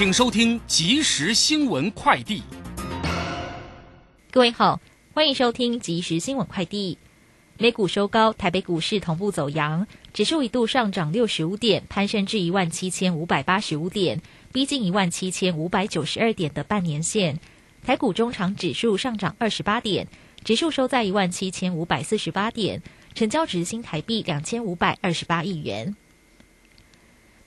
[0.00, 2.42] 请收听即时新闻快递。
[4.30, 4.80] 各位好，
[5.12, 6.96] 欢迎收听即时新闻快递。
[7.58, 14.22] 美股收高，台北股市同步走阳，指数一度上涨六十五点，攀升至一万七千五百八十五点，
[14.54, 17.38] 逼近一万七千五百九十二点的半年线。
[17.84, 20.08] 台股中长指数上涨二十八点，
[20.42, 22.80] 指数收在一万七千五百四十八点，
[23.14, 25.94] 成交值新台币两千五百二十八亿元。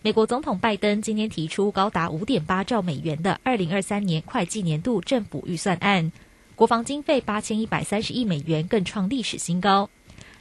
[0.06, 6.12] 美国总统拜登今天提出高达五点八兆美元的二零二三年会计年度政府预算案，
[6.56, 9.90] 国防经费八千一百三十亿美元更创历史新高。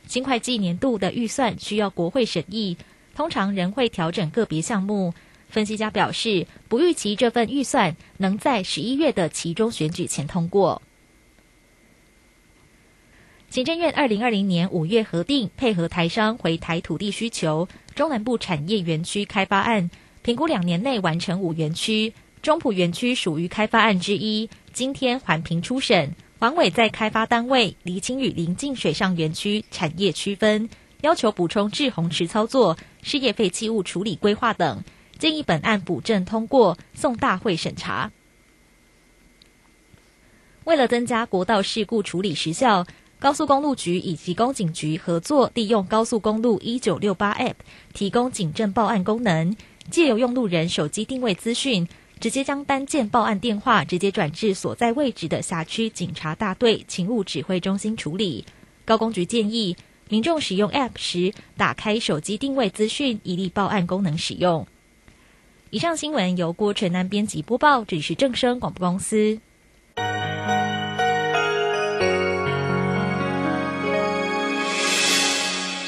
[0.09, 2.77] 新会计年度的预算需要国会审议，
[3.15, 5.15] 通常仍会调整个别项目。
[5.49, 10.83] 分析家表示，不预期这份预算能在十一月的其中选举前通过。
[13.53, 19.91] 行政院二零二零年五月核定配合台商回台土地需求，中南部产业园区开发案，
[20.23, 24.49] 评估两年内完成五园区，中埔园区属于开发案之一。
[24.73, 30.71] 今天环评初审，环委在开发单位厘清与临近水上园区产业区分，
[31.03, 34.83] 要求补充滞洪池操作、事业废弃物处理规划等，
[35.19, 38.13] 建议本案补正通过，送大会审查。
[40.65, 42.87] 为了增加国道事故处理时效。
[43.23, 47.55] 高速公路局以及公警局合作，利用高速公路一九六八 App
[47.95, 49.55] 提供警政报案功能，
[49.89, 51.87] 借由用路人手机定位资讯，
[52.19, 58.45] 直接将单件报案电话直接转至所在位置的辖区警察大队勤务指挥中心处理。
[58.85, 59.77] 高公局建议
[60.09, 64.67] 民众使用 App 时，打开手机定位资讯，以利报案功能使用。
[65.71, 69.39] 以上新闻由郭纯南编辑播报，这里是正声广播公司。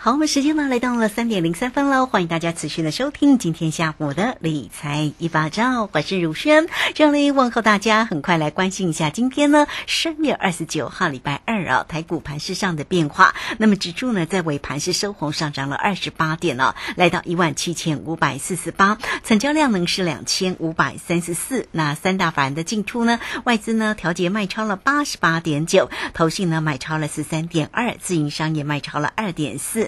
[0.00, 13.34] 好，我们时间呢来到了三点零三分喽，欢迎大家持续的收听今天下午的理财一把照，我是如轩，这里问候大家，很快来关心一下今天呢三月二十九号礼拜二啊，台股盘市上的变化。
[13.58, 21.66] 那么指数呢在尾盘是收红上涨了二十八点了，来到一万七千五百四十八，成交量呢是两千五百三十四。
[21.72, 29.87] 那三大法人的进出呢，外资呢调节卖超了八十八点九，投信呢买超了十三点二，自营商也卖超了二点四。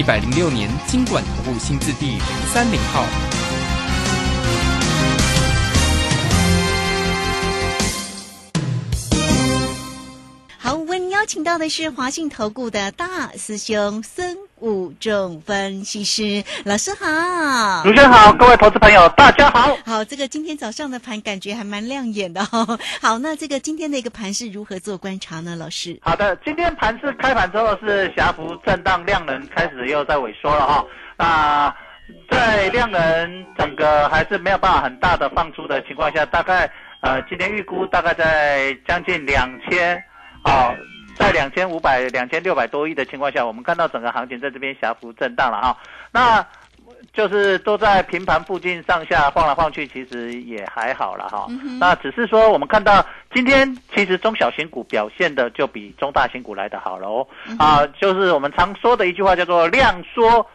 [0.00, 2.20] 一百零六年，金管投顾新字第零
[2.54, 3.39] 三零号。
[11.30, 13.06] 请到的是华信投顾的大
[13.36, 19.76] 师兄孙武仲分析师老师好，主持人好，各位投资朋友大家好。
[19.86, 22.76] 好，这个今天早上的盘感觉还蛮亮眼的哦。
[23.00, 25.54] 好，那这个今天的一个盘是如何做观察呢？
[25.54, 30.84] 老师，好的，今天盘是开盘之后是狭幅震荡，量能开始又在萎缩了哈。
[31.16, 31.72] 那
[32.28, 36.68] 在量能整个还是没有办法很大的放出的情况下，大概
[37.02, 39.96] 呃今天预估大概在将近两千
[40.42, 40.74] 啊，
[41.16, 45.76] 在两千五百、两千六百多亿的情况下，我们看到整个行情在这边小幅震荡了哈。
[46.10, 46.44] 那
[47.12, 51.46] 就是都在平盘附近上下晃来晃去，其实也还好了哈。
[51.78, 53.04] 那只是说我们看到
[53.34, 57.26] 今天其实中小型股表现的就比中大型股来的好了哦。
[57.58, 60.46] 啊，就是我们常说的一句话叫做量缩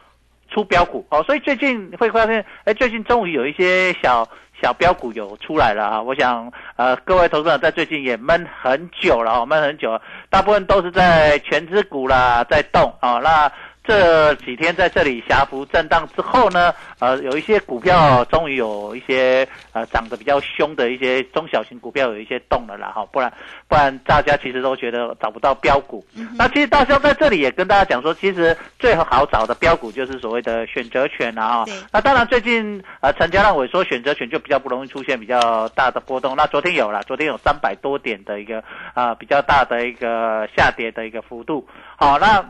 [0.50, 1.24] 出标股哦。
[1.24, 4.28] 所以最近会发现，哎，最近终于有一些小
[4.62, 6.02] 小标股有出来了啊。
[6.02, 13.20] 我想呃，各位投资者在最近也闷很久了啊，闷很久了，大部分都是在全资股啦在动啊。
[13.24, 13.52] 那
[13.88, 23.32] 这几天在这里狭幅震荡之后呢，呃，有一些股票终于有一些呃涨得比较凶的一些中小型股票有一些动了啦哈，不然
[23.68, 26.06] 不然大家其实都觉得找不到标股。
[26.38, 31.66] 那其实大兄在这里也跟大家讲说，其实最好找的标股就是所谓的选择权啊哈。
[31.92, 36.36] 那当然最近呃成交量萎缩，选择权就比较不容易出现比较大的波动。
[36.36, 41.68] 那昨天有了，昨天有三百多点的一个啊比较大的一个下跌的一个幅度。
[41.98, 42.44] 好，那。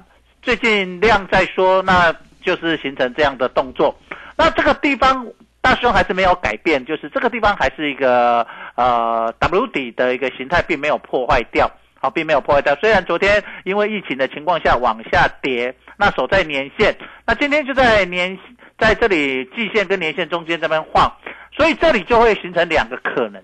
[0.45, 2.13] 最近量在说，那
[2.43, 3.99] 就是形成这样的动作。
[4.37, 5.25] 那这个地方
[5.59, 8.45] 大兄还是没有改变，就是这个地方还是一个
[8.75, 11.67] 呃 W 底的一个形态，并没有破坏掉，
[11.99, 12.75] 好，并没有破坏掉。
[12.75, 16.95] 虽然昨天因为疫情的情况下往下跌，那守在年线，
[17.25, 18.37] 那今天就在年
[18.77, 21.11] 在这里季线跟年线中间这边晃，
[21.57, 23.43] 所以这里就会形成两个可能。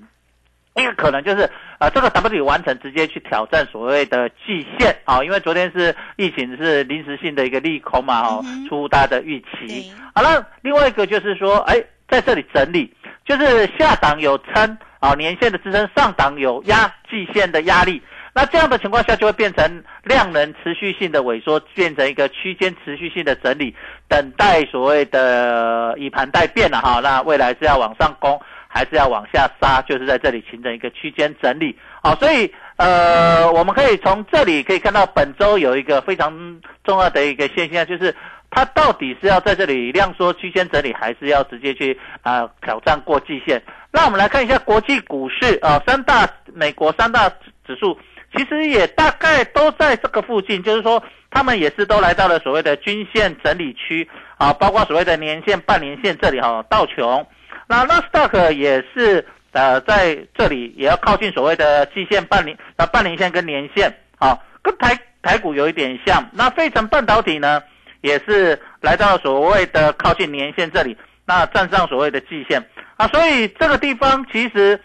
[0.75, 9.91] 一个可能就是，呃，这个 W 完成直接去挑战所谓的季线啊，因为昨天是疫情是临时性的一个利空嘛，哦，出乎大家的预期。
[10.15, 12.93] 好了，另外一个就是说，哎，在这里整理，
[13.25, 18.01] 就是下档有撑啊，年线的支撑，上档有压季线的压力。
[18.33, 23.75] 那这样的情况下，就会变成量能持续性的萎缩，变成一个区间持续性的整理，
[24.07, 27.01] 等待所谓的以盘待变了哈。
[27.01, 28.41] 那未来是要往上攻。
[28.73, 38.15] 还是要往下杀，就是在这里形成一个区间整理，好，所以呃，我们可以从这里可以看到本周有一个非常重要的一个现象，就是
[38.49, 43.61] 它到底是要在这里量缩区间整理，还是要直接去啊挑战过季线？
[43.91, 47.27] 那我们来看一下国际股市啊，三大美国三大
[47.67, 47.97] 指数
[48.33, 57.27] 其实也大概都在这个附近，就是说他们也是都来到了所谓的均线整理区啊，包括所谓的年线、半年线这里哈，道琼。
[57.71, 66.29] 那纳斯达克也是呃在这里也要靠近所谓的季线、半年、那半年线跟年线啊，跟台台股有一点像。
[66.33, 67.63] 那费城半导体呢，
[68.01, 72.61] 也是来到所谓的靠近年线这里，那站上所谓的季线
[72.97, 74.77] 啊，所以这个地方其实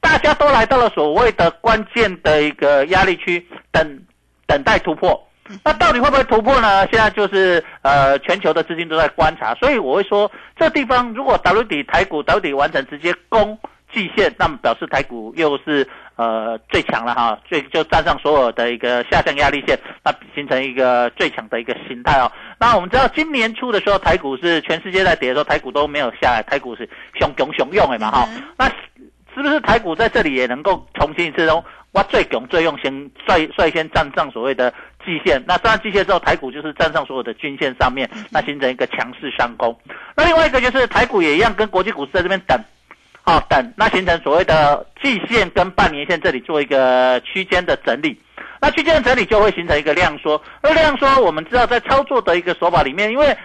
[0.00, 4.00] 大家都来到了所谓的关键的一个压力区，等
[4.46, 5.28] 等待突破。
[5.64, 6.86] 那到底会不会突破呢？
[6.88, 13.58] 现在就是呃，全球的资金都在观察，所以我会说，这地方如果 W 底台股 W 底完成直接攻
[13.92, 22.30] 季线，那么表示台股又是呃最强了哈，最就站上所有的一个下降压力线，那形成一个最强的一个形态哦。
[22.58, 26.88] 那我们知道今年初的时候，台股是全世界在跌的时候，台股都没有下来，台股是
[27.20, 28.28] 熊熊熊用的嘛哈。
[28.56, 28.66] 那
[29.34, 31.62] 是不是台股在这里也能够重新一次中？
[31.92, 32.90] 我最勇最用，先
[33.26, 34.72] 率率先站上所谓的
[35.04, 39.76] 季线，那站上季线之后，台股就是站上所有的均线上面，那形成一个强势上攻。
[40.16, 42.58] 那另外一个就是台股也一样，跟国际股市在这边等，
[43.24, 48.18] 啊等，那形成所谓的季线跟半年线这里做一个区间的整理，
[48.60, 50.40] 那区间的整理就会形成一个量缩。
[50.60, 53.36] 而量缩，我们知道在操作的一个手法里面，因为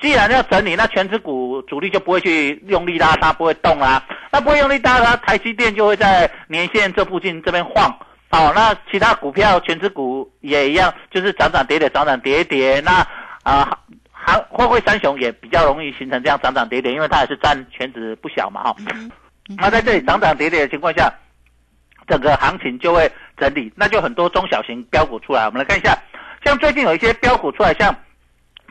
[0.00, 4.02] 既然要整理，那全指股主力就不会去用力拉它，不会动啦。
[4.30, 7.98] 那不会用力拉它，台积电就会在年线这附近这边晃。
[8.30, 12.80] 好，那其他股票全指股也一样，就是涨涨跌跌，涨涨跌跌。
[12.80, 13.06] 那
[13.42, 13.78] 啊，
[14.12, 18.76] 还会会三雄也比较容易形成这样涨涨跌跌，因为它也是占全指不小嘛，哈。
[19.56, 21.12] 那在这里涨涨跌跌的情况下，
[22.06, 25.46] 整个行情就会整理，那就很多中小型标股出来。
[25.46, 25.96] 我们来看一下，
[26.44, 27.94] 像最近有一些标股出来，像。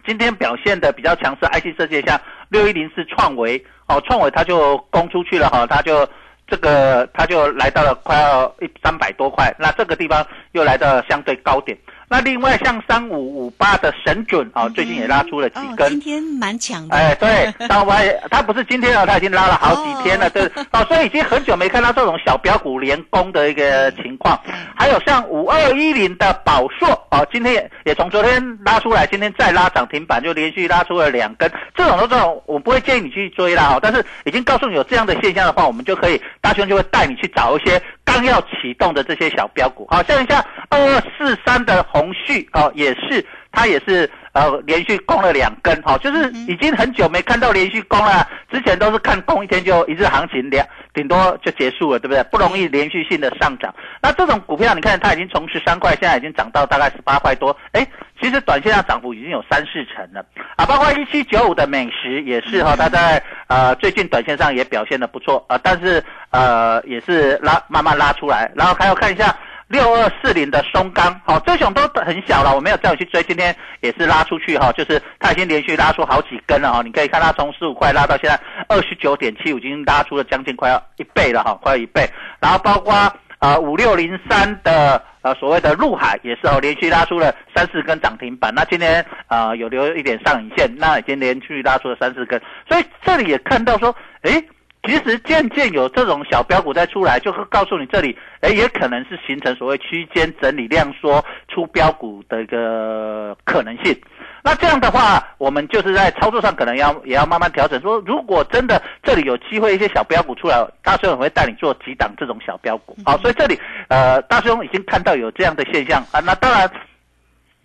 [0.06, 6.08] 今天表现的比较强势，IC 设计像六一零四创维哦，创维它就攻出去了哈，它就
[6.48, 11.78] 这个它就来到了快要一三百多块，那这个地方又来到相对高点。
[12.10, 16.96] 那另外像三五五八的神准啊，最近也拉出了几根，今天蛮强的。
[16.96, 17.94] 哎，对，那我
[18.32, 24.40] 它不是今天啊，它已经拉了好几天了，对，哦，所以已经很久没看到这种小标股连攻的一个情况。
[24.74, 31.52] 还有像五二一零的宝硕哦，今天也也从昨天拉出来，今天再拉涨停板，就连续拉出了两根。
[31.76, 40.80] 这种这种，我不会建议你去追啦，但是已经告诉你有这样的现象的话，我们就可以大兄就会带你去找一些刚要启动的这些小标股，好像像二
[41.18, 41.86] 四三的。
[41.98, 52.24] 宏旭哦，也是它也是呃连续攻了两根哈、哦，就是已经很久没看到连续攻了，之前都是看攻一天就一日行情两顶多就结束了，对不对？
[52.26, 53.74] 不容易连续性的上涨。
[54.02, 57.86] 那这种股票你看它已经从十三块，现在已经涨到大概十八块多，哎，
[58.22, 60.24] 其实短线上涨幅已经有三四成了
[60.56, 69.36] 啊，包括一七九五的美食也是哈、它在呃最近短线上也表现的不错啊，但是呃也是拉慢慢拉出来，然后还要看一下。
[69.68, 82.10] 六二四零的松钢，好、这种都很小了，我没有再去追，今天也是拉出去哈、就是它已经连续拉出好几根了哈、你可以看它从十五块拉到现在二十九点七五，已经拉出了将近快要一倍了哈、快要一倍。
[82.40, 82.94] 然后包括
[83.40, 94.42] 啊五六零三的呃所谓的陆海也是哦，连续拉出了三四根涨停板，那今天啊、有留一点上影线，那已经连续拉出了三四根，所以这里也看到说，诶。
[94.88, 103.94] 其实渐渐有这种小标股在出来，就会告诉你这里，哎，也可能是形成所谓区间整理量缩出标股的一个可能性。
[104.42, 107.82] 那这样的话，我们就是在操作上可能要也要慢慢调整。
[107.82, 112.96] 说如果真的这里有机会一些小标股出来，大师兄会带你做几档这种小标股。
[113.06, 116.22] 好，所以这里呃，大师兄已经看到有这样的现象啊。
[116.22, 116.72] 那当然，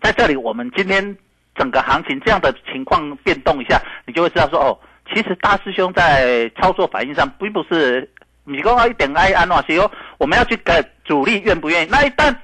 [0.00, 1.16] 在这里我们今天
[1.54, 4.76] 整个行情这样的情况变动一下，你就会知道说哦。
[5.14, 8.08] 其实大师兄在操作反应上，并不是
[8.44, 11.88] 你讲到一点爱安诺西哦，我们要去跟主力愿不愿意。
[11.90, 12.34] 那一旦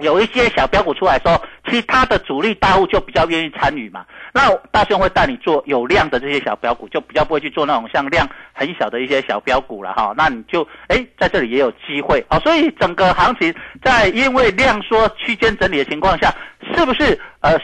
[0.00, 4.04] 有一些小标股出来说，其他的主力大户就比较愿意参与嘛。
[4.32, 10.12] 那大师兄会带你做有量的这些小标股，就比较不会去做那种像量很小的一些小标股了哈。
[10.16, 12.38] 那你就哎在这里也有机会啊。
[12.40, 16.34] 所以整个行情在因为量缩区间整理的情况下，
[16.76, 17.56] 是不是呃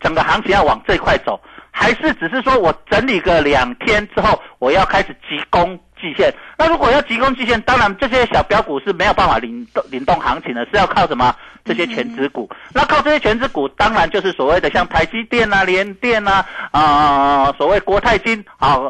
[0.00, 1.40] 整个行情要往这块走？
[1.78, 6.32] 还是只是说我整理个两天之后，我要开始急攻季线。
[6.56, 11.36] 那如果要急攻季线，当然这些小标股是没有办法领动领动行情的，是要靠什么？
[11.66, 12.48] 这些全指股。
[12.72, 18.80] 那靠这些全指股，当然就是所谓的像台积电啊、联电啊、啊、所谓国泰金啊、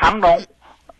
[0.00, 0.42] 长隆。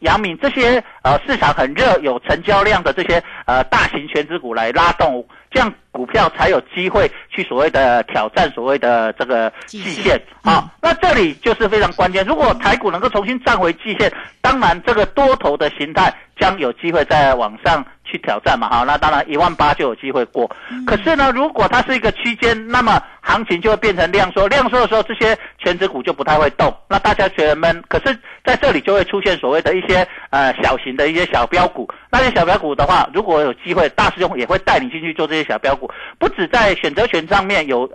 [0.02, 10.70] 阳明这些呃市场很热有成交量的这些呃大型全资股来拉动，这样股票才有机会去所谓的挑战所谓的这个季线啊。
[10.80, 18.68] 那这里就是非常关键，如果台股能够重新站回季线，当然这个多头的形态将有机会再往上去挑战嘛。
[18.68, 20.50] 哈，那当然一万八就有机会过。
[20.84, 27.80] 可是呢，如果它是一个区间，那么行情就会变成量缩，量缩的时候这些全指股就不太会动，那大家觉得闷。
[27.88, 29.92] 可是在这里就会出现所谓的一些。
[29.92, 37.86] 些呃小型的一些小标股，那些小标股的话，如果有机会，大师兄也会带你进去做这些小标股，不止在选择权上面有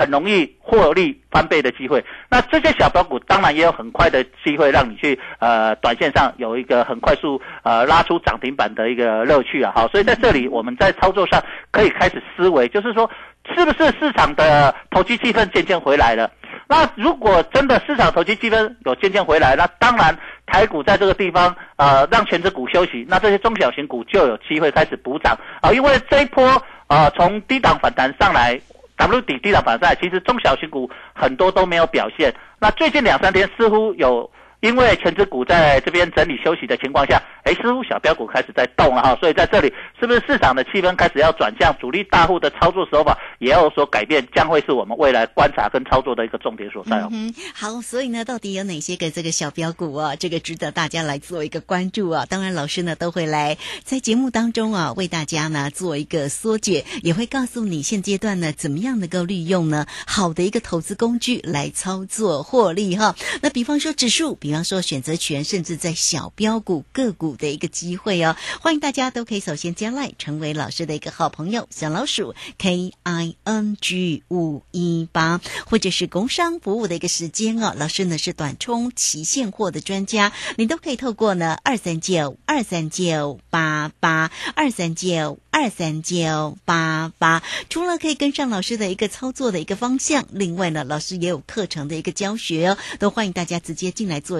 [0.00, 13.10] 很容易获利翻倍的机会，那这些小标股当然也有很快的机会让你去呃短线上有一个很快速呃拉出涨停板的一个乐趣啊，好，所以在这里我们在操作上可以开始思维，就是说
[13.54, 16.30] 是不是市场的投机气氛渐渐回来了？
[16.66, 20.16] 那如果真的市场投机气氛有渐渐回来，那当然
[20.46, 25.36] 台股在这个地方呃让全指股休息，那这些中小型股就有机会开始补涨。
[25.60, 26.42] 啊，因为这一波
[26.86, 28.58] 呃从低档反弹上来
[29.00, 32.34] ，W 底低档反弹，其实中小型股很多都没有表现。
[32.60, 34.30] 那最近两三天似乎有。
[34.60, 47.08] 因为全指股在这边整理休息的情况下，哎，似乎小标股开始在动了哈，所以在这里是不是市场的气氛开始要转向，主力大户的操作手法也要有所改变，将会是我们未来观察跟操作的一个重点所在哦。
[47.10, 50.14] 嗯，好，所以呢，到底有哪些个这个小标股啊？
[50.16, 52.26] 这个值得大家来做一个关注啊。
[52.28, 63.14] 当然，老师呢都会来在节目当中啊，为大家呢做一个缩解，也会告诉你现阶段呢怎么样能够利用呢好的一个投资工具来操作获利哈。
[63.40, 68.34] 那比方说指数，比比方说选择权，甚至在小标股个股的一个机会哦。
[68.60, 77.72] 欢迎大家都可以首先加来成为老师的一个好朋友，小老鼠 K I N G 五一八，或者是工商服务的一个时间哦。
[77.76, 94.39] 老师呢是短冲期现货的专家，你都可以透过呢二三九二三九八八二三九二三九八八，除了可以跟上老师的一个操作的一个方向，另外呢，老师也有课程的一个教学哦，都欢迎大家直接进来做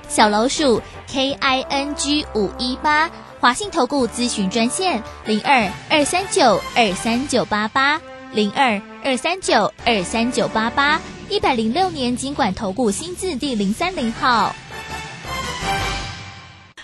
[0.11, 8.01] 小老鼠 K I N G 五一八，华信投顾咨询专线零二二三九二三九八八。
[8.33, 10.99] 零二二三九二三九八八，
[11.29, 14.53] 一百零六年经管投顾新字第零三零号。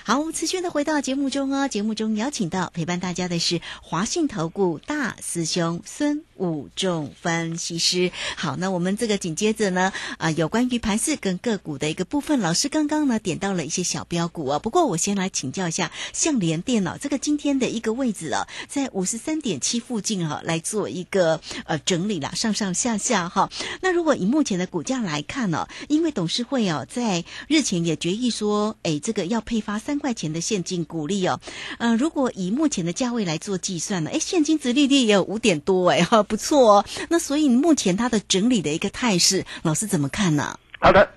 [0.05, 1.67] 好，我们持续的回到节目中哦。
[1.67, 8.11] 节目中邀请到陪伴大家的是华信投顾大师兄孙五重分析师。
[8.35, 14.59] 好，那我们这个紧接着呢，啊、有关于盘势跟个股的一个部分，老师刚刚呢点到了一些小标股啊。
[14.59, 23.49] 不过我先来请教一下，像联电脑这个今天的一个位置啊，在五十三点七附近哈、来做一个呃整理啦，上上下下哈、
[23.81, 31.39] 那如果以目前的股价来看呢、因为董事会哦在日前也决议说，哎，这个要配发三块钱的现金股利哦。
[31.79, 36.85] 呃，如果以目前的价位来做计算呢，哎，现金值利率也有五点多哎，哈，不错哦。
[37.09, 40.57] 那所以目前它的整理的一个态势，老师怎么看呢？
[40.79, 41.09] 好的，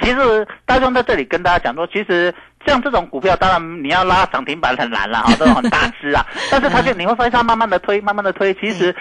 [0.00, 2.34] 其实大众在这里跟大家讲说，其实
[2.66, 6.24] 像这种股票，当然你要拉涨停板很难了哈，这种很大只啊。
[6.50, 8.94] 但是它就你会发现它慢慢的推，慢慢的推，其实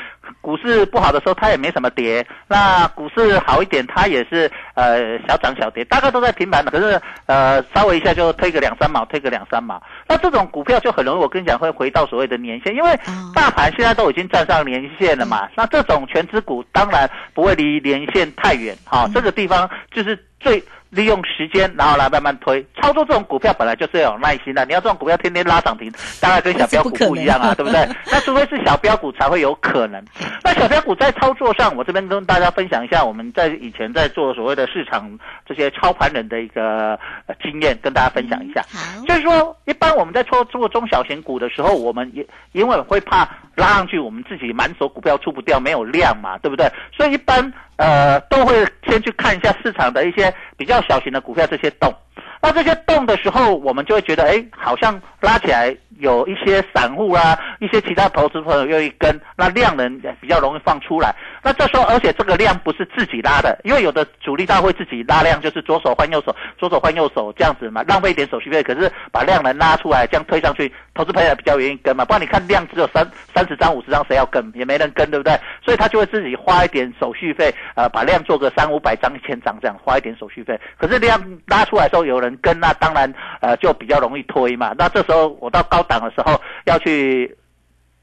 [0.48, 6.72] 股市不好的时候它也没什么跌，那股市好一点它也是呃小涨小跌，大概都在平盘的。
[6.72, 13.34] 可是呃稍微一下就推个两三毛，推个两三毛，那这种股票就很容易，我跟你讲会回到所谓的年线，因为哦。
[13.36, 22.66] 大盘现在都已经站上年线了嘛，那这种全指股当然不会离年线太远，哈、这个地方就是最利用时间，然后来慢慢推。
[22.82, 25.92] 操作这种股票本来就是要有耐心的，你要这种股票天天拉涨停，
[26.22, 27.88] 当然跟小标股不一样啊， 对不对？
[28.12, 30.04] 那除非是小标股才会有可能。
[30.44, 38.62] 那小标股在操作上，我这边跟大家分享一下，我们在以前在做所谓的市场这些操盘人的一个呃经验，跟大家分享一下。
[38.72, 46.72] 好，就是说，一般我们在做做中小型股的时候，我们也因为会怕拉上去，我们自己满手股票出不掉，没有量嘛，对不对？
[46.96, 51.94] 所以一般呃都会先去看一下市场的一些比较小型的股票这些动。
[52.42, 61.14] 那这些动的时候，我们就会觉得，哎，好像拉起来有一些散户啊，一些其他投资朋友愿意跟，那量能比较容易放出来。
[61.44, 72.06] 那这时候，而且这个量不是自己拉的，因为有的主力大会自己拉量，就是左手换右手，左手换右手这样子嘛，浪费一点手续费，可是把量能拉出来，这样推上去，投资朋友比较愿意跟嘛。
[72.06, 74.52] 不然你看量只有三三十张、五十张，谁要跟？
[74.56, 75.40] 也没人跟，对不对？
[75.64, 80.60] 所以他就会自己花一点手续费，呃，把量做个三五百张、一千张这样，花一点手续费。
[80.78, 84.74] 可是量拉出来的时候有人跟，那当然呃就比较容易推嘛。
[84.78, 87.38] 那这时候我到高档的时候要去。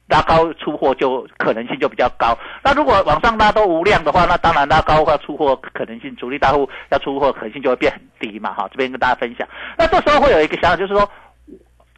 [0.07, 2.37] 拉高出货就可能性就比较高。
[2.63, 8.53] 那如果往上拉都无量的话，那当然拉高要出货可能性，主力大户要出货可能性就会变很低嘛。
[8.53, 9.49] 哈，这边跟大家分享。
[9.79, 11.11] 那这时候会有一个想法，就是说，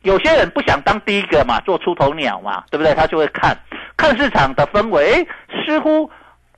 [0.03, 2.95] 有些人不想当第一个嘛，做出头鸟嘛，对不对？
[2.95, 3.59] 他就会看
[3.97, 5.27] 看市场的氛围，
[5.67, 6.09] 似乎。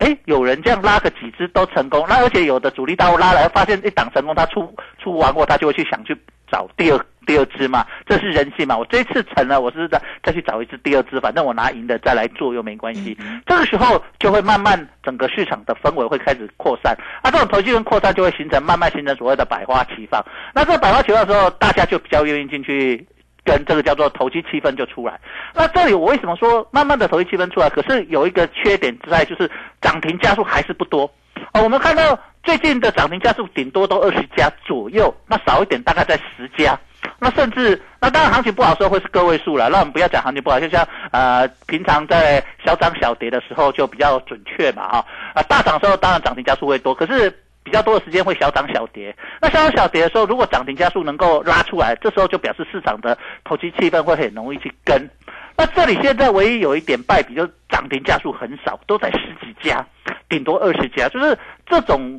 [0.00, 4.70] 哎，有人这样拉个几只都成功，那而且有的主力大户拉来，发现一档成功，他出
[5.02, 6.14] 出完货，他就会去想去
[6.50, 8.76] 找第二第二只嘛，这是人性嘛。
[8.76, 13.16] 我这一次成了，我是再再去找一只第二只，反正我拿赢的再来做又没关系。
[13.46, 20.24] 这个时候就会慢慢整个市场的氛围会开始扩散，啊，这种投机跟扩散就会形成慢慢形成所谓的百花齐放。
[20.54, 23.06] 那这个百花齐放的时候，大家就比较愿意进去。
[23.44, 25.18] 跟这个叫做投机气氛就出来。
[25.54, 27.70] 那这里我为什么说慢慢的投机气氛出来？
[27.70, 31.10] 可是有一个缺点在，就是涨停家数还是不多。
[31.54, 36.80] 哦，我们看到最近的涨停家数顶多都二十家左右，那少一点大概在十家。
[37.18, 39.68] 那甚至那当然行情不好的时候会是个位数了。
[39.68, 45.04] 那我们不要讲行情不好，就像呃平常在小涨小跌的时候就比较准确嘛哈。
[45.34, 47.30] 啊大涨的时候当然涨停家数会多，可是。
[47.64, 55.06] 比较多的时间会小涨小跌，那小涨小跌的时候，如果涨停加速能够拉出来，这时候就表示市场的投机气氛会很容易去跟。
[55.54, 59.84] 那这里现在唯一有一点败笔，就是涨停加速很少，都在十几家，
[60.30, 62.18] 顶多二十家，就是这种。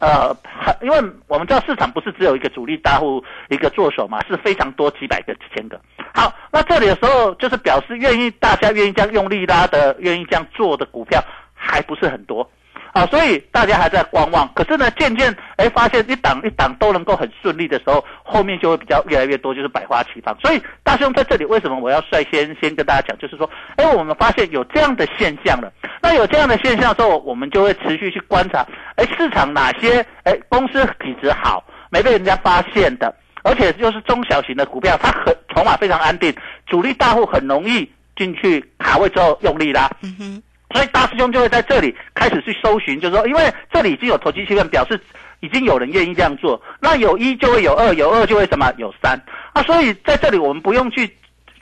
[0.00, 0.34] 呃，
[0.82, 0.96] 因为
[1.28, 5.80] 我们知道市场不是只有一个主力大户一个做手嘛，是非常多几百个、几千个。
[6.14, 11.22] 好，那这里的时候就是表示愿意大家愿意这样用力拉的、愿意这样做的股票
[11.54, 12.50] 还不是很多。
[12.92, 14.52] 啊，所以大家还在观望。
[14.52, 20.36] 可是呢，渐渐哎发现一档一档都能够很顺利的时候，后面就会比较越来越多，就是百花齐放。
[20.40, 25.72] 所以大兄在这里为什么我要率先先跟大家讲，就是说，哎，我们发现有这样的现象了。
[26.02, 28.66] 那有这样的现象之后，我们就会持续去观察，
[29.00, 36.34] 哎，市场哪些哎公司体质好，没被人家发现的，而且又是中小型的股票，它很筹码非常安定，
[36.66, 39.90] 主力大户很容易进去卡位之后用力拉。
[40.02, 40.42] 嗯哼。
[40.74, 45.00] 所以大师兄就会在这里开始去搜寻，就是说，因为这里已经有投机气氛，表示
[45.40, 46.60] 已经有人愿意这样做。
[46.78, 49.20] 那有一就会有二，有二就会什么有三
[49.54, 49.62] 啊。
[49.62, 51.10] 所以在这里我们不用去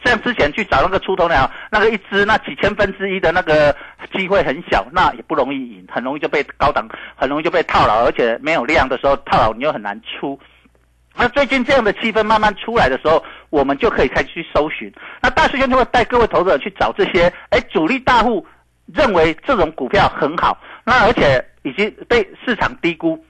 [0.05, 3.75] 像之前去找那个出头鸟，那个一只那几千分之一的那个
[4.13, 10.39] 机会很小，那也不容易赢，很容易就被高档，很容易就被套牢，而且没有量的时候套牢你又很难出。
[11.17, 14.93] 那最近这样的气氛慢慢出来的时候，我们就可以开始去搜寻。
[15.21, 18.47] 那大师兄就会带各位投资者去找这些，哎，主力大户。
[18.95, 23.23] 认为这种股票很好，那而且已经被市场低估。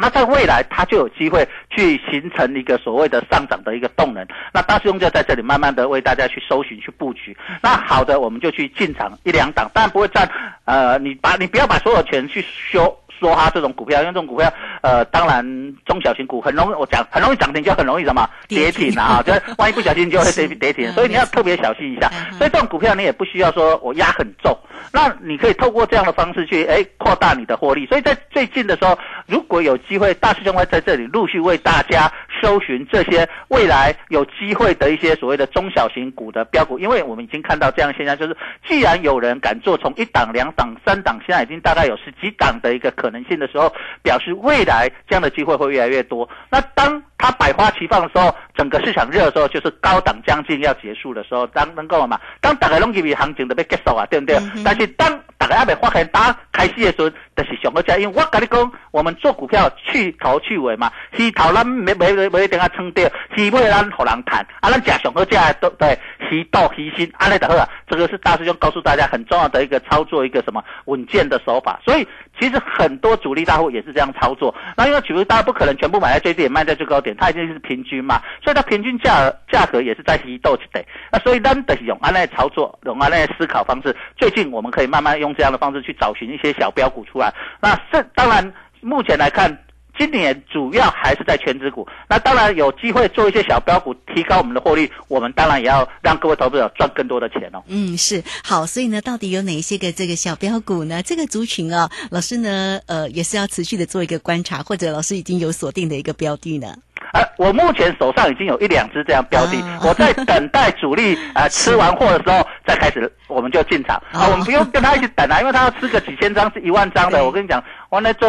[0.00, 4.26] 那在未来，它就有机会去形成一个所谓的上涨的一个动能。
[4.52, 7.36] 那大师兄就在这里慢慢的为大家去搜寻、去布局。
[7.62, 10.28] 那好的，我们就去进场一两档，但不会占。
[10.64, 12.96] 呃，你把你不要把所有钱去修。
[13.20, 15.44] 说哈这种股票，因为这种股票，呃，当然
[15.84, 22.10] 中小型股很容易，我讲很容易涨停，就很容易什么跌停啊， 就是万一不小心就会跌跌停，所以你要特别小心一下。
[22.38, 24.58] 所以这种股票你也不需要说我压很重，
[24.90, 27.84] 那你可以透过这样的方式去哎扩大你的获利。
[27.86, 38.34] 所以在最近的时候，如果有机会，大师兄会在这里陆续为大家搜寻这些未来有机会的一些所谓的中小型股的标股，因为我们已经看到这样现象，就是
[38.66, 43.09] 既然有人敢做从一档、两档、三档，现在已经大概有十几档的一个可。
[43.10, 46.28] 可能性的时候，表示未来这样的机会会越来越多。
[46.48, 52.20] 那当它百花齐放的时候，整个市场热的时候，就是高档将近要结束的时候，当能够了嘛？
[52.40, 54.38] 当大家拢以为行情都被结束啊，对不对？
[54.64, 57.96] 但是当大家还没发现打开始的时候，就是上个价。
[57.96, 64.46] 因为我跟你讲，我们做股票去头去尾嘛，去头咱没没没没等下撑掉，去尾咱好人谈。
[64.60, 65.98] 啊，咱假上个价都对，
[66.30, 71.80] 提到提心，安尼的好这个是大师兄告诉大家很重要的一个操作，一个什么稳健的手法。
[71.84, 72.06] 所以
[72.38, 74.54] 其实很多主力大户也是这样操作。
[74.76, 78.22] 那因为举例，大家不可能全部买在最低点，卖在最高点，它一定是平均嘛。
[78.44, 80.80] 所以它平均价价格也是在移动起的。
[81.10, 87.34] 那所以咱的用安内操作，用安内思考方式，最近我们可以慢慢用这样的方式去找寻一些小标股出来。
[87.60, 89.58] 那这当然目前来看。
[89.98, 94.90] 今年主要还是在全职股，那当然有机会做一些小标股，提高我们的获利。
[95.08, 97.62] 我们当然也要让各位投资者赚更多的钱哦。
[97.66, 101.02] 嗯，是好，所以呢，到底有哪些个这个小标股呢？
[101.02, 106.76] 这个族群啊，老师呢，呃，也是要持续的做一个观察，或者老师已经有锁定的一个标的呢。
[107.12, 114.28] 呃，我目前手上已经有一两只这样标的，我在等待主力呃 吃完货的时候再开始，我们就进场啊。
[114.30, 117.24] 我们不用跟他一起等啊，因为他要吃个几千张是一万张的。
[117.24, 118.28] 我跟你讲，我在做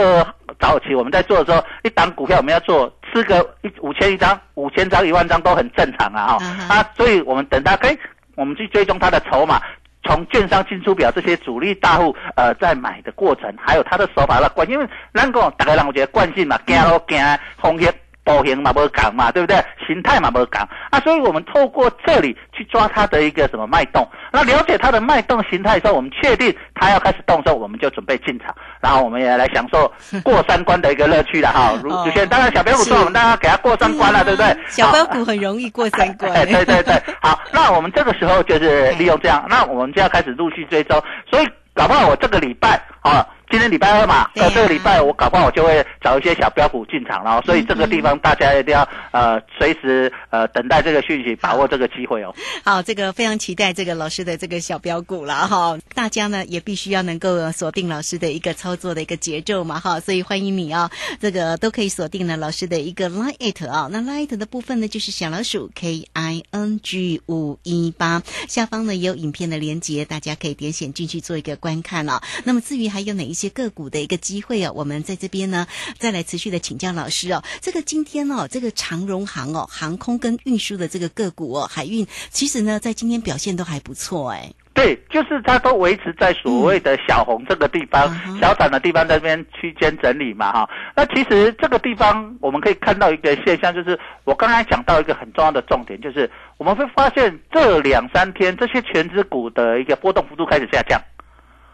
[0.60, 7.96] 早期我们在做的时候，一档股票我们要做吃个一五千一张、五千张、一万张都很正常啊哈啊，所以我们等他，哎，
[8.36, 9.62] 我们去追踪他的筹码，
[10.04, 17.20] 从券商进出表这些主力大户呃在买的过程，还有他的手法的惯，因为咱讲大概让我觉得惯性嘛，惊咯惊
[17.62, 17.94] 风险。
[18.24, 19.64] 波形嘛不港嘛，对不对？
[19.88, 29.92] 形态嘛不港啊，所以我们透过这里去抓它的一个什么脉动，那了解它的脉动形态的时候，我们确定它要开始动的时候，我们就准备进场，然后我们也来享受
[30.24, 31.74] 过三关的一个乐趣了哈。
[31.84, 34.58] 如主先当然小标股说我们大家给它过三关了，对不对？
[34.68, 36.32] 小标股很容易过三关。
[36.48, 43.26] 对对对，好，那我们这个时候就是利用这样，那我们就要开始陆续追踪，所以搞不好我这个礼拜啊。
[43.52, 52.34] 今天礼拜二嘛，呃，这个礼拜我搞不好我就会找一些小标股进场了，所以这个地方大家一定要呃随时呃等待这个讯息，把握这个机会哦。
[52.64, 72.24] 好，这个非常期待这个老师的这个小标股了哈，大家呢也必须要能够锁定老师的一个操作的一个节奏嘛哈，所以欢迎你啊，这个都可以锁定了老师的一个 Line 啊，那 Line 的部分呢就是小老鼠 K I N G 五一八，下方呢也有影片的连接，大家可以点选进去做一个观看了。
[72.46, 73.41] 那么至于还有哪一些？
[73.42, 75.66] 些个股的一个机会哦，我们在这边呢，
[75.98, 77.42] 再来持续的请教老师哦。
[77.60, 84.52] 这个今天哦，这个长荣航哦，航空跟运输的这个个股哦，海运其实呢，在今天表现都还不错哎。
[84.74, 88.08] 对，就是它都维持在所谓的小红这个地方，
[88.40, 90.70] 小涨的地方那边区间整理嘛哈。
[90.96, 101.02] 那其实这个地方我们可以看到一个现象，就是我刚才讲到一个很重要的重点，就是我们会发现这两三天这些全指股的一个波动幅度开始下降，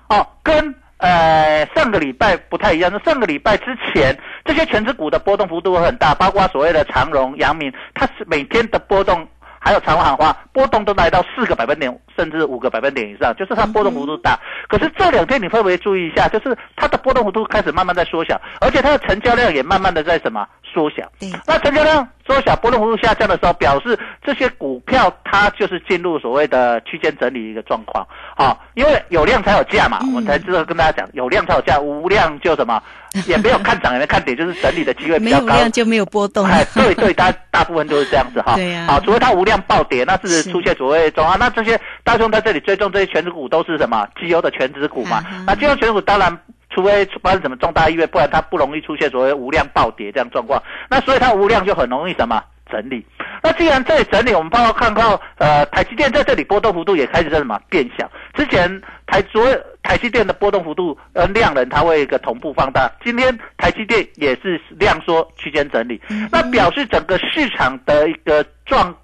[0.10, 0.74] 哦，跟。
[0.98, 2.92] 呃，上个礼拜不太一样。
[2.92, 9.28] 那上个礼拜之前，这些全职股的波动幅度很大，包括所谓的长荣、阳明，它是每天的波动，
[9.60, 14.40] 还有长荣、航花波动都来到四个百分点，甚至五个百分点以上，就是它波动幅度大。
[14.68, 21.12] 可是这两天你会不会注意一下，就是它的波动幅度开始慢慢在缩小，而且它的成交量也慢慢的在什么缩小？
[21.48, 22.08] 那成交量。
[22.28, 32.84] 缩小波动幅度下降的时候，表示这些股票它就是进入所谓的区间整理一个状况，好，因为有量才有价嘛，我才知道跟大家讲，有量才有价，无量就什么，
[33.28, 35.46] 也没有看涨也没看跌，就是整理的机会比较高。
[35.46, 36.46] 没有量就没有波动。
[36.46, 38.56] 哎，对对，大 大部分都是这样子哈。
[38.56, 38.88] 对呀。
[38.90, 41.38] 好，除非它无量暴跌，那是出现所谓中啊。
[41.40, 44.06] 那这些大众在这里追踪这些全值股都是什么？
[44.20, 45.24] 绩优的全值股嘛。
[45.46, 46.38] 那绩优全值股当然。
[46.78, 50.62] 除非发生什么重大意外，不然它不容易出现所谓无量暴跌这样状况。
[50.88, 52.40] 那所以它无量就很容易什么
[52.72, 53.04] 整理。
[53.42, 58.08] 那既然这里整理，我们包括看到呃台积电在这里波动幅度也开始在什么变小。
[58.36, 58.70] 之前
[59.08, 59.44] 台所
[59.82, 66.00] 台积电的波动幅度呃量能它会一个同步放大，今天台积电也是量缩区间整理，
[66.32, 68.96] 那表示整个市场的一个状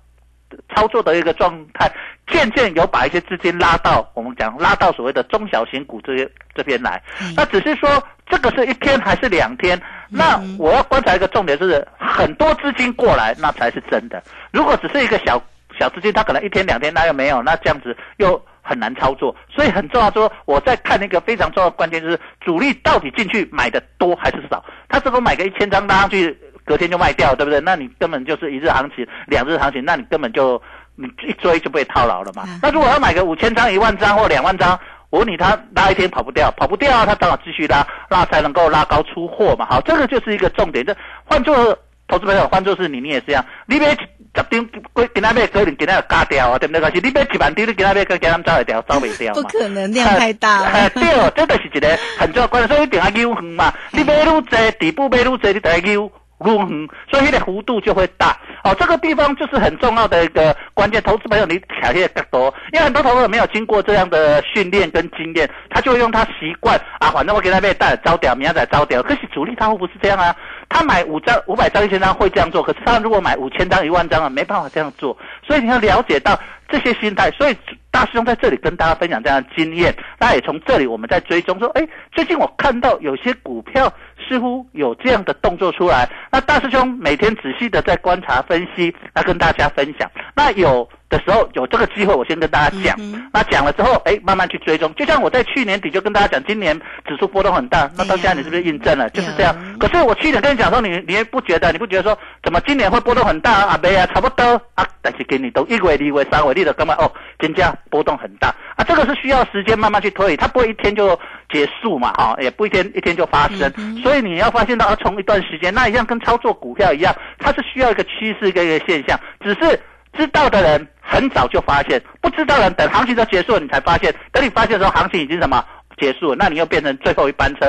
[0.76, 1.92] 操作的一个状态，
[2.28, 7.02] 渐渐有把一些资金拉到我们讲拉到所谓的中小型股这这边来。
[7.36, 9.80] 那只是说这个是一天还是两天？
[10.10, 14.22] 那我要观察一个重点就是很多资金过来，那才是真的。
[14.52, 15.42] 如果只是一个小
[15.80, 18.42] 小资金，它可能一天两天那又没有，那这样子又。
[18.66, 20.10] 很难操作，所以很重要。
[20.12, 24.64] 说我在看那个非常重要的关键，就是主力到底进去买的多还是少？
[24.88, 26.34] 他是否买个一千张拉上去，
[26.66, 27.60] 隔天就卖掉，对不对？
[27.60, 30.62] 那你根本就是一日行情、两日行情，那你根本就
[30.96, 32.44] 你一追就被套牢了嘛。
[32.62, 39.66] 那如果要买个五千张、一万张或两万张，我问你，他拉一天跑不掉，跑不掉，他当然继续拉，那才能够拉高出货嘛。
[39.70, 40.86] 好，这个就是一个重点。
[40.86, 40.96] 这
[41.26, 43.96] 换做投资朋友，换做是你，你也是这样，你别。
[44.36, 46.82] 十张过今仔买可能今仔就加掉啊，对不对？
[46.82, 49.42] 可是你买一万张，你今仔买跟今仔走会掉，走袂掉嘛？
[49.44, 50.90] 不可能量太大。
[50.90, 53.72] 对，这就是一个很重要关键，所以一定要扭远嘛。
[53.92, 54.42] 你买愈多，
[54.80, 56.12] 底部买愈多，你就要扭
[56.46, 58.38] 愈远，所以那个幅度就会大。
[58.64, 61.02] 哦，这个地方就是很重要的一个关键。
[61.04, 69.04] 投资朋友，你卡些更多，因为很多投资者没有经过这样的训练跟经验，他就会用他习惯啊，反正我给他买带招掉，明仔再招掉。
[69.04, 70.34] 可是主力他会不是这样啊？
[70.70, 75.18] 他买五张、五百张、一千张会这样做，可是他如果买五千张、一万张啊，没办法这样做。
[75.46, 77.30] 所以你要了解到这些心态。
[77.32, 77.58] 所以
[77.92, 83.92] 大师兄在这里跟大家分享这样的经验，那也从这里我们在追踪说，哎，最近我看到有些股票
[84.28, 86.10] 似乎有这样的动作出来。
[86.32, 90.10] 那大师兄每天仔细的在观察分析，来跟大家分享。
[90.36, 90.88] 那有。
[91.10, 92.98] 的时候有这个机会，我先跟大家讲。
[93.32, 94.92] 那讲了之后，哎，慢慢去追踪。
[94.96, 96.76] 就像我在去年底就跟大家讲，今年
[97.08, 97.88] 指数波动很大。
[97.96, 99.08] 那到现在你是不是印证了？
[99.12, 99.56] 就是这样。
[99.78, 101.72] 可是我去年跟你讲说，你你也不觉得？
[101.72, 103.80] 你不觉得说，怎么今年会波动很大啊？
[103.84, 104.84] 没啊，差不多啊。
[105.04, 106.96] 但是给你都一位、二位、三位，你的干嘛？
[106.96, 108.84] 哦，金价波动很大啊。
[108.84, 111.20] 这个是需要时间慢慢去推，它不会一天就
[111.54, 113.72] 结束嘛，啊，也不一天一天就发生。
[114.02, 119.80] 所以你要发现到，从一段时间，那一样跟操作股票一样，它是需要一个趋势跟一个现象，只是。
[120.16, 125.66] 知道的人很早就发现，不知道人等行情都结束了你才发现，等你发现的时候行情已经什么
[125.98, 127.62] 结束了，那你又变成最后一班车。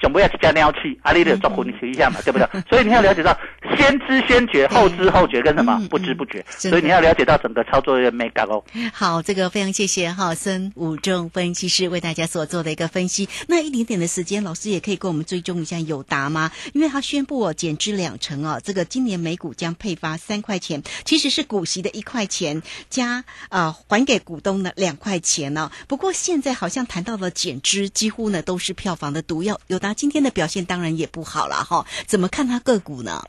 [0.00, 2.46] 总不要去加尿气，阿丽的做混一下嘛，对不对？
[2.68, 3.36] 所以你要了解到
[3.76, 8.62] 先知先觉，后知后觉跟什么不知不觉，所以你要了解到整个操作的美感哦。
[8.92, 13.28] 好，这个非常谢谢哈森武仲分析师为大家所做的一个分析。
[13.48, 16.50] 那一点点的时间，老师也可以跟我们追踪一下友达吗？
[16.72, 25.70] 因为他宣布哦减资两成哦，这个今年每股将配发三块钱，其实是股息的一块钱加啊还给股东的两块钱呢。
[25.88, 29.58] 不过现在好像谈到了减资，几乎呢都是票房的毒药。
[29.68, 33.22] 有达今天的表现当然也不好了哈，怎么看它个股呢？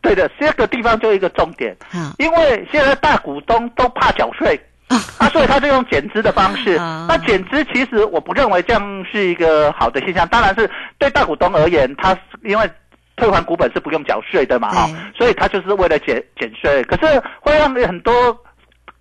[0.00, 1.76] 对的，这个地方就一个重点，
[2.18, 6.76] 因为现在大股东都怕缴税啊，所以他就用减资的方式。
[7.08, 12.70] 那减资其实我不认为这样是一个好的现象，当然是对大股东而言，他因为
[13.16, 16.84] 退还股本是不用缴税的嘛哈，所以他就是为了减减税。
[16.84, 18.12] 可是会让很多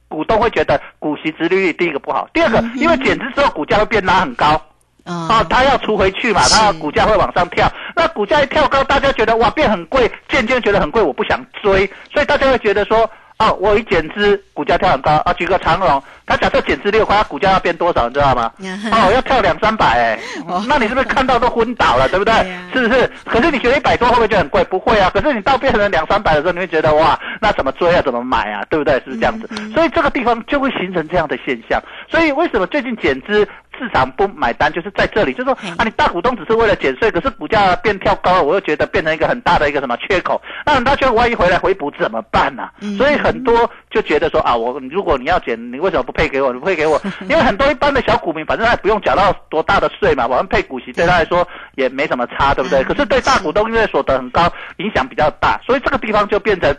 [0.07, 4.59] 股东会觉得股息殖利率第一个不好，第二个因为减资之后股价会变拉很高。
[5.05, 13.09] 啊，它要除回去嘛，他股价会往上跳，那股价一跳高，大家觉得哇变很贵，渐渐觉得很贵，我不想追，所以大家会觉得说。
[13.37, 15.33] 哦，我一减资，股价跳很高啊！
[15.33, 18.49] 举个长荣，它假设减资六块，它股价要变多少，你知道吗？
[18.93, 20.19] 哦，要跳两三百哎！
[20.69, 22.33] 那你是不是看到都昏倒了，对不对？
[22.73, 23.11] 是不是？
[23.25, 24.63] 可是你觉得一百多会不会就很贵？
[24.63, 25.11] 不会啊！
[25.13, 28.01] 可是你到变成两三百的时候，你会觉得哇，那怎么追啊？
[28.01, 28.63] 怎么买啊？
[28.69, 28.93] 对不对？
[29.05, 29.49] 是这样子？
[29.73, 31.77] 所以这个地方就会形成这样的现象。
[32.09, 33.45] 所以为什么最近减资
[33.77, 34.71] 市场不买单？
[34.71, 40.41] 就是在这里，就是说啊，你大股东只是为了减税，可是股价变跳高了，我又觉得变成一个很大的一个什么缺口。
[40.65, 42.69] 那很大缺口万一回来回补怎么办呢？
[42.97, 43.15] 所以。
[43.25, 46.53] 很多就觉得说啊，我如果你要减，你为什么不配给我？
[46.53, 52.83] 你不配给我， 因为很多一般的小股民，反正他不用缴到多大的税嘛，我们配股息对他来说也没什么差，对不对？
[52.83, 56.75] 可是对大股东，因为所得很高，影响比较大，所以这个地方就变成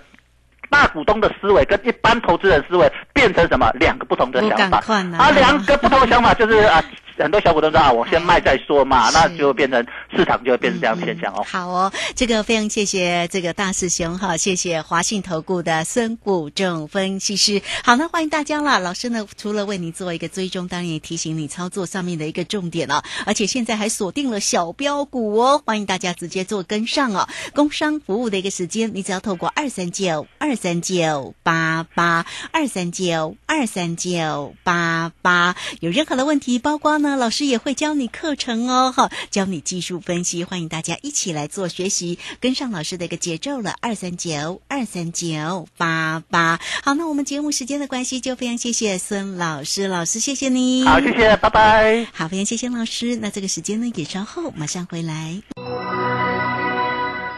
[0.71, 4.81] 大股东的思维跟一般投资人思维变成什么两个不同的想法
[5.19, 6.83] 啊，两个不同的想法就是啊。
[7.19, 11.43] 很多小股东说啊，我先卖再说嘛，那就变成市场就会变成这样的现象哦。
[11.49, 17.63] 好哦，这个非常谢谢这个大师兄哈，谢谢华信投顾的孙股正分析师。
[17.83, 18.79] 好，那欢迎大家啦。
[18.79, 23.03] 老师呢，除了为你做一个追踪，当然也提醒你操作上面的一个重点哦。
[23.25, 27.27] 而且现在还锁定了小标股哦，欢迎大家直接做跟上哦。
[27.55, 37.06] 工商服务的一个时间，你只要透过二三九二三九八八二三九二三九八八，有任何的问题，包括呢。
[37.07, 43.77] 那老师也会教你课程哦，哈，教你技术分析，欢迎大家一起来做学习，跟上老师的一个节奏了。
[43.81, 55.41] 二三九二三九八八，好，那我们节目时间的关系，就非常谢谢孙老师，老师谢谢你，好，谢谢，拜拜，好，非常谢谢老师，那这个时间呢也稍后马上回来。